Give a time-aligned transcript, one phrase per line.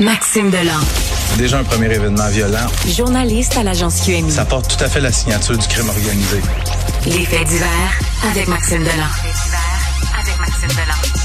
[0.00, 0.80] Maxime Delan.
[1.36, 2.66] Déjà un premier événement violent.
[2.88, 4.30] Journaliste à l'agence QMI.
[4.30, 6.40] Ça porte tout à fait la signature du crime organisé.
[7.04, 7.98] Les faits divers
[8.30, 9.10] avec Maxime Delan.
[10.18, 11.20] avec Maxime Delan.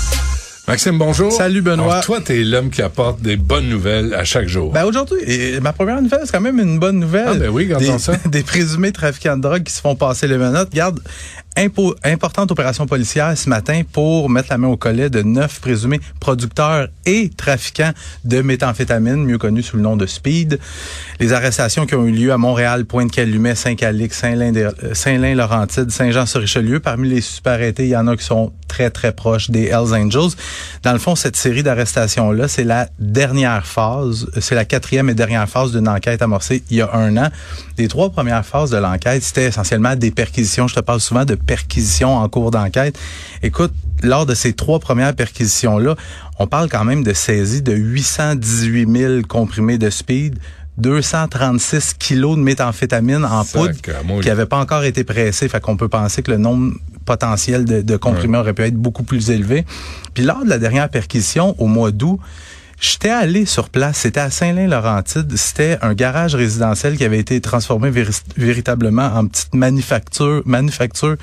[0.67, 1.31] Maxime, bonjour.
[1.31, 1.94] Salut, Benoît.
[1.94, 4.74] Alors, toi, t'es l'homme qui apporte des bonnes nouvelles à chaque jour.
[4.74, 7.28] Ben aujourd'hui, ma première nouvelle, c'est quand même une bonne nouvelle.
[7.29, 8.13] Ah ben oui, des, regardons ça.
[8.26, 10.69] des présumés trafiquants de drogue qui se font passer les menottes.
[10.71, 10.99] Regarde,
[11.58, 15.99] impo- importante opération policière ce matin pour mettre la main au collet de neuf présumés
[16.20, 17.91] producteurs et trafiquants
[18.23, 20.59] de méthamphétamine, mieux connus sous le nom de Speed.
[21.20, 26.80] Les arrestations qui ont eu lieu à Montréal, Pointe-Calumet, Saint-Calix, Saint-Lin- Saint-Lin-Laurentide, Saint-Jean-sur-Richelieu.
[26.80, 29.94] Parmi les suspects arrêtés, il y en a qui sont très, très proches des Hells
[29.94, 30.31] Angels.
[30.84, 35.48] Dans le fond, cette série d'arrestations-là, c'est la dernière phase, c'est la quatrième et dernière
[35.48, 37.30] phase d'une enquête amorcée il y a un an.
[37.78, 40.67] Les trois premières phases de l'enquête, c'était essentiellement des perquisitions.
[40.67, 42.98] Je te parle souvent de perquisitions en cours d'enquête.
[43.44, 45.95] Écoute, lors de ces trois premières perquisitions-là,
[46.40, 50.38] on parle quand même de saisie de 818 000 comprimés de speed,
[50.78, 53.73] 236 kilos de méthamphétamine en poudre
[54.22, 55.47] qui n'avait pas encore été pressé.
[55.47, 56.73] Fait qu'on peut penser que le nombre
[57.05, 59.66] potentiel de, de comprimés aurait pu être beaucoup plus élevé.
[60.14, 62.20] Puis lors de la dernière perquisition, au mois d'août,
[62.88, 67.89] J'étais allé sur place, c'était à Saint-Lin-Laurentide, c'était un garage résidentiel qui avait été transformé
[67.89, 71.16] véri- véritablement en petite manufacture, manufacture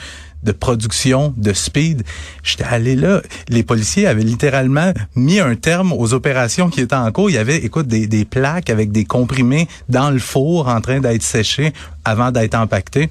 [0.42, 2.02] de production de speed.
[2.42, 7.12] J'étais allé là, les policiers avaient littéralement mis un terme aux opérations qui étaient en
[7.12, 7.30] cours.
[7.30, 10.98] Il y avait, écoute, des, des plaques avec des comprimés dans le four en train
[10.98, 11.72] d'être séchés
[12.04, 13.08] avant d'être empaquetés.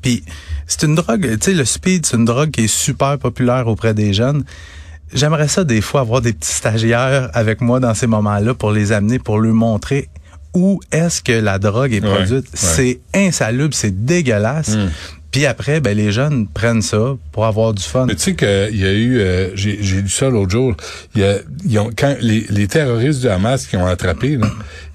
[0.00, 0.24] Puis
[0.66, 3.92] c'est une drogue, tu sais, le speed, c'est une drogue qui est super populaire auprès
[3.92, 4.44] des jeunes.
[5.12, 8.92] J'aimerais ça des fois avoir des petits stagiaires avec moi dans ces moments-là pour les
[8.92, 10.08] amener, pour leur montrer
[10.54, 12.44] où est-ce que la drogue est produite.
[12.44, 12.44] ouais.
[12.54, 14.76] C'est insalubre, c'est dégueulasse.
[15.30, 18.06] Puis après, ben les jeunes prennent ça pour avoir du fun.
[18.06, 20.74] Mais tu sais qu'il y a eu, euh, j'ai j'ai lu ça l'autre jour,
[21.14, 21.20] il
[21.66, 24.38] y a, ont, quand les, les terroristes du Hamas qui ont attrapé,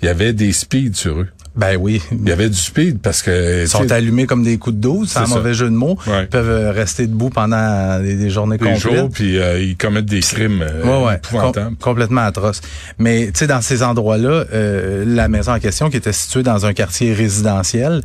[0.02, 1.28] il y avait des speeds sur eux.
[1.56, 2.02] Ben oui.
[2.12, 3.62] Il y avait du speed parce que...
[3.64, 5.98] Ils sont allumés comme des coups de 12, c'est un mauvais jeu de mots.
[6.06, 6.24] Ouais.
[6.24, 8.94] Ils peuvent euh, rester debout pendant des, des journées des complètes.
[9.00, 12.60] jours, puis euh, ils commettent des crimes euh, Ouais, ouais, com- complètement atroce.
[13.00, 16.66] Mais tu sais, dans ces endroits-là, euh, la maison en question, qui était située dans
[16.66, 18.02] un quartier résidentiel,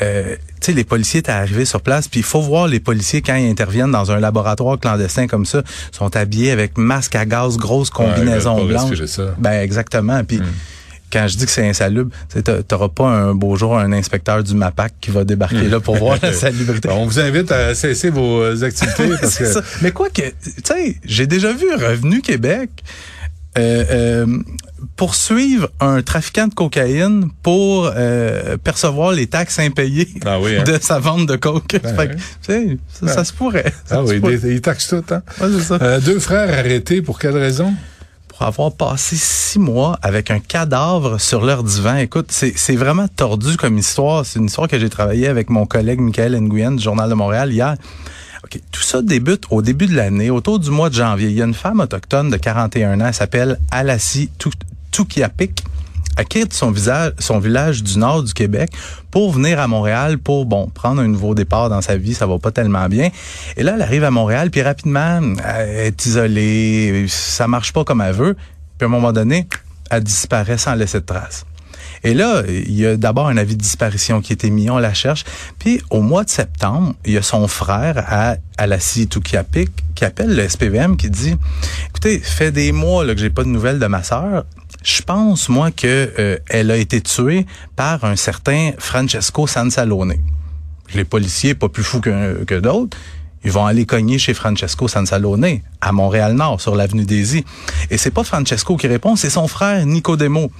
[0.00, 3.20] euh, tu sais, les policiers étaient arrivés sur place, puis il faut voir les policiers
[3.20, 5.62] quand ils interviennent dans un laboratoire clandestin comme ça,
[5.92, 9.04] sont habillés avec masque à gaz, grosse combinaison pas blanche.
[9.06, 9.34] ça.
[9.38, 10.22] Ben exactement.
[10.24, 10.44] Puis Hmm.
[11.12, 14.54] Quand je dis que c'est insalubre, tu t'auras pas un beau jour un inspecteur du
[14.54, 16.88] MAPAC qui va débarquer là pour voir la salubrité.
[16.90, 19.46] On vous invite à cesser vos euh, activités parce que...
[19.46, 19.62] ça.
[19.82, 22.70] Mais quoi que, tu sais, j'ai déjà vu Revenu Québec
[23.56, 24.26] euh, euh,
[24.96, 30.64] poursuivre un trafiquant de cocaïne pour euh, percevoir les taxes impayées Ah oui, hein?
[30.64, 31.72] de sa vente de coke.
[31.72, 32.08] Fait que, ouais.
[32.16, 33.72] tu sais, ça, ça se pourrait.
[33.84, 34.36] Ça Ah se oui, pourrait.
[34.36, 35.22] des- ils taxent tout, hein?
[35.40, 35.78] Ouais, ça.
[35.80, 37.72] Euh, deux frères arrêtés, pour quelle raison?
[38.38, 41.96] Pour avoir passé six mois avec un cadavre sur leur divan.
[41.96, 44.24] Écoute, c'est vraiment tordu comme histoire.
[44.24, 47.52] C'est une histoire que j'ai travaillé avec mon collègue Michael Nguyen du Journal de Montréal
[47.52, 47.74] hier.
[48.44, 51.30] OK, tout ça débute au début de l'année, autour du mois de janvier.
[51.30, 54.30] Il y a une femme autochtone de 41 ans, elle s'appelle Alassi
[54.92, 55.64] Tukiapik.
[56.24, 58.70] Quitte son, visage, son village du nord du Québec
[59.10, 62.14] pour venir à Montréal pour, bon, prendre un nouveau départ dans sa vie.
[62.14, 63.10] Ça va pas tellement bien.
[63.56, 67.06] Et là, elle arrive à Montréal, puis rapidement, elle est isolée.
[67.08, 68.34] Ça marche pas comme elle veut.
[68.78, 69.48] Puis à un moment donné,
[69.90, 71.44] elle disparaît sans laisser de traces.
[72.04, 74.78] Et là, il y a d'abord un avis de disparition qui a été mis, on
[74.78, 75.24] la cherche.
[75.58, 80.04] Puis au mois de septembre, il y a son frère à, à la Tukiapik qui
[80.04, 81.34] appelle le SPVM qui dit
[81.88, 84.44] Écoutez, fait des mois là, que j'ai pas de nouvelles de ma sœur.
[84.82, 87.46] Je pense, moi, que euh, elle a été tuée
[87.76, 90.14] par un certain Francesco Sansalone.
[90.94, 92.96] Les policiers, pas plus fous que, d'autres,
[93.44, 97.44] ils vont aller cogner chez Francesco Sansalone, à Montréal-Nord, sur l'avenue I.
[97.90, 100.50] Et c'est pas Francesco qui répond, c'est son frère Nicodemo.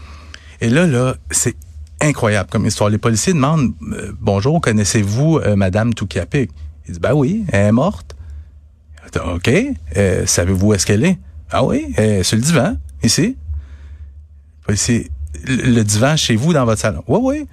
[0.61, 1.57] Et là, là, c'est
[2.01, 2.91] incroyable comme histoire.
[2.91, 6.51] Les policiers demandent euh, Bonjour, connaissez-vous euh, Madame Toukiapik?
[6.87, 8.17] Il dit Ben oui, elle est morte.
[9.25, 9.51] OK.
[9.97, 11.19] Euh, Savez-vous où est-ce qu'elle est?
[11.51, 13.37] Ah oui, elle est sur le divan, ici.
[14.69, 15.11] Policier,
[15.47, 17.03] le, divan chez vous dans votre salon.
[17.09, 17.47] Oui, oui.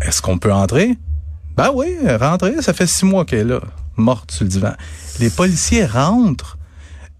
[0.00, 0.96] Est-ce qu'on peut entrer?
[1.58, 3.60] Ben oui, rentrer, ça fait six mois qu'elle est là,
[3.98, 4.72] morte sur le divan.
[5.20, 6.56] Les policiers rentrent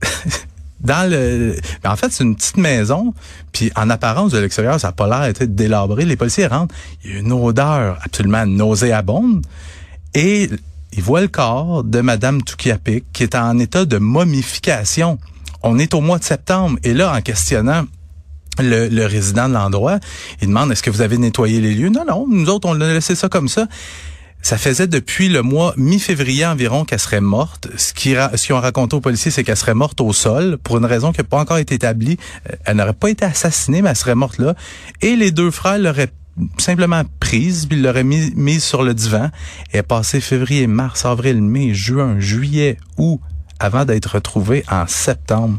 [0.81, 3.13] dans le ben, en fait c'est une petite maison
[3.53, 6.75] puis en apparence de l'extérieur ça a pas l'air d'être délabré les policiers rentrent
[7.05, 9.47] il y a une odeur absolument nauséabonde
[10.13, 10.51] et
[10.93, 15.19] ils voient le corps de madame Tukiapik qui est en état de momification
[15.63, 17.85] on est au mois de septembre et là en questionnant
[18.61, 19.99] le, résident de l'endroit
[20.41, 21.89] il demande est-ce que vous avez nettoyé les lieux?
[21.89, 23.67] Non non nous autres on a laissé ça comme ça
[24.43, 27.69] Ça faisait depuis le mois mi-février environ qu'elle serait morte.
[27.79, 30.85] Ce qu'ils ce ont raconté aux policiers, c'est qu'elle serait morte au sol pour une
[30.85, 32.19] raison qui n'a pas encore été établie.
[32.51, 34.55] Euh, elle n'aurait pas été assassinée, mais elle serait morte là.
[35.01, 36.13] Et les deux frères l'auraient
[36.59, 39.31] simplement prise, puis l'auraient mis, mise sur le divan.
[39.73, 43.21] Elle est passée février, mars, avril, mai, juin, juillet, août,
[43.61, 45.59] avant d'être retrouvé en septembre.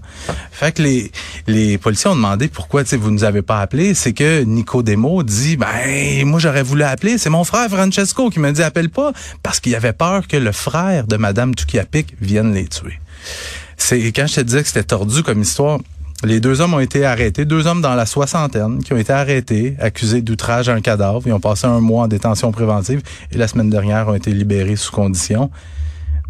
[0.51, 1.11] Fait que les,
[1.47, 3.93] les policiers ont demandé pourquoi vous nous avez pas appelé.
[3.93, 7.17] C'est que Nico Demo dit ben moi j'aurais voulu appeler.
[7.17, 9.11] C'est mon frère Francesco qui m'a dit appelle pas
[9.43, 12.99] parce qu'il avait peur que le frère de Madame Tukiapik vienne les tuer.
[13.77, 15.79] C'est quand je te disais que c'était tordu comme histoire.
[16.23, 19.75] Les deux hommes ont été arrêtés, deux hommes dans la soixantaine qui ont été arrêtés,
[19.79, 21.21] accusés d'outrage à un cadavre.
[21.25, 23.01] Ils ont passé un mois en détention préventive
[23.31, 25.51] et la semaine dernière ont été libérés sous condition.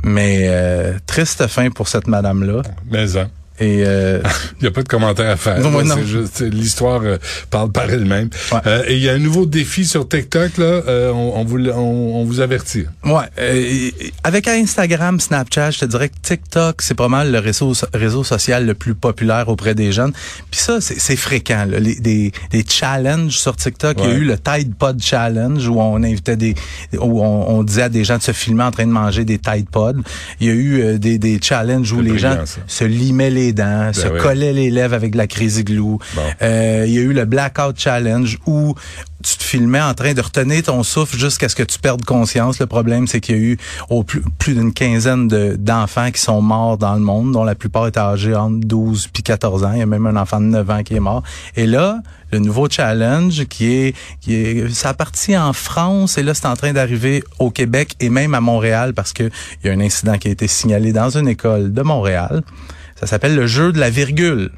[0.07, 2.61] Mais euh, triste fin pour cette madame-là.
[2.91, 3.27] Mais hein.
[3.59, 4.21] Et euh,
[4.59, 5.57] il n'y a pas de commentaire à faire.
[5.61, 7.17] C'est juste l'histoire euh,
[7.49, 8.29] parle par elle-même.
[8.65, 10.65] Euh, et il y a un nouveau défi sur TikTok là.
[10.65, 12.85] Euh, on, on, vous on, vous avertit.
[13.05, 13.95] Ouais.
[14.23, 18.65] avec Instagram, Snapchat, je te dirais que TikTok c'est pas mal le réseau réseau social
[18.65, 20.11] le plus populaire auprès des jeunes.
[20.51, 21.65] Puis ça c'est fréquent.
[21.69, 21.79] Là.
[21.79, 23.97] Les, des, des challenges sur TikTok.
[23.99, 26.55] Il y a eu le Tide Pod Challenge où on invitait des
[26.93, 29.39] où on, on, disait à des gens de se filmer en train de manger des
[29.39, 30.01] Tide Pods.
[30.41, 32.35] Il y a eu des, des challenges où les gens
[32.67, 35.97] se limaient les dents, ben se collait les lèvres avec de la crazy glue.
[36.41, 38.75] Euh, il y a eu le Blackout Challenge où
[39.25, 42.59] tu te filmais en train de retenir ton souffle jusqu'à ce que tu perdes conscience.
[42.59, 43.57] Le problème, c'est qu'il y a eu
[43.89, 47.87] au plus, plus d'une quinzaine d'enfants qui sont morts dans le monde, dont la plupart
[47.87, 49.71] étaient âgés entre 12 puis 14 ans.
[49.73, 51.23] Il y a même un enfant de 9 ans qui est mort.
[51.55, 52.01] Et là,
[52.31, 56.55] le nouveau challenge qui est, qui est, ça parti en France et là, c'est en
[56.55, 59.23] train d'arriver au Québec et même à Montréal parce que
[59.63, 62.43] il y a un incident qui a été signalé dans une école de Montréal.
[62.95, 64.51] Ça s'appelle le jeu de la virgule.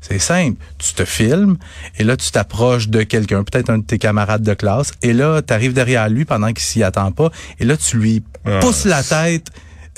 [0.00, 0.56] C'est simple.
[0.78, 1.56] Tu te filmes
[1.96, 5.42] et là, tu t'approches de quelqu'un, peut-être un de tes camarades de classe, et là,
[5.42, 7.30] tu arrives derrière lui pendant qu'il s'y attend pas,
[7.60, 8.58] et là, tu lui ah.
[8.60, 9.48] pousses la tête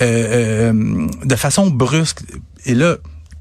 [0.01, 2.19] euh, euh, de façon brusque.
[2.65, 2.97] Et là,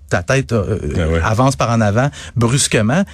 [0.09, 3.05] ta tête euh, ben avance par en avant brusquement.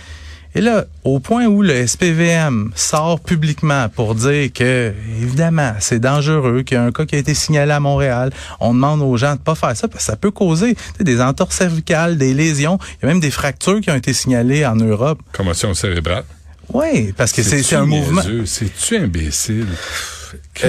[0.54, 4.92] Et là, au point où le SPVM sort publiquement pour dire que,
[5.22, 8.74] évidemment, c'est dangereux, qu'il y a un cas qui a été signalé à Montréal, on
[8.74, 12.18] demande aux gens de pas faire ça parce que ça peut causer des entorses cervicales,
[12.18, 12.78] des lésions.
[12.94, 15.20] Il y a même des fractures qui ont été signalées en Europe.
[15.32, 16.24] Commotion cérébrale.
[16.72, 18.22] Oui, parce que c'est un mouvement.
[18.44, 19.66] C'est-tu imbécile?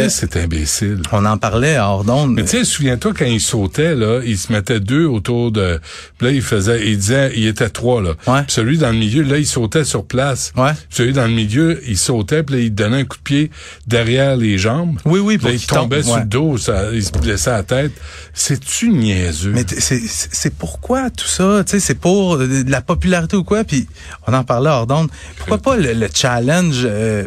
[0.10, 1.02] C'est imbécile?
[1.12, 2.34] On en parlait à d'onde.
[2.34, 5.80] Mais tu sais, souviens-toi quand il sautait, là, il se mettait deux autour de.
[6.18, 6.88] Puis là, il faisait.
[6.88, 8.14] Il disait il était trois, là.
[8.28, 8.44] Ouais.
[8.44, 10.54] Puis celui dans le milieu, là, il sautait sur place.
[10.56, 10.72] Ouais.
[10.90, 13.52] celui dans le milieu, il sautait, puis là, il donnait un coup de pied
[13.88, 15.00] derrière les jambes.
[15.06, 17.92] Oui, oui, puis là, il tombait sur le dos, ça, il se blessait la tête.
[18.34, 19.52] C'est-tu niaiseux?
[19.52, 21.64] Mais c'est pourquoi tout ça?
[21.66, 23.64] Tu sais, c'est pour de la popularité ou quoi?
[23.64, 23.88] Puis
[24.28, 25.10] on en parlait hors d'onde.
[25.38, 27.26] Pourquoi pas le, challenge euh,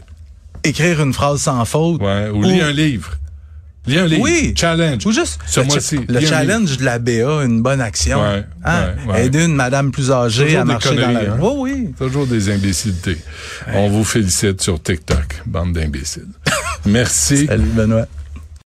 [0.65, 2.03] écrire une phrase sans faute.
[2.03, 3.13] Ouais, ou, lire un livre.
[3.87, 4.23] Lire un livre.
[4.23, 4.55] Oui.
[4.57, 5.05] Challenge.
[5.07, 6.01] Ou juste ce mois-ci.
[6.09, 8.21] Le challenge de la BA, une bonne action.
[8.23, 8.95] Ouais, hein?
[9.07, 11.39] ouais, Aider une madame plus âgée Toujours à marcher dans la hein?
[11.41, 11.95] Oui, oui.
[11.99, 13.19] Toujours des imbécilités.
[13.75, 16.29] On vous félicite sur TikTok, bande d'imbéciles.
[16.87, 17.47] Merci.
[17.47, 18.07] Salut Benoît.